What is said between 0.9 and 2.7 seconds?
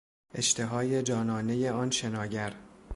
جانانهی آن شناگر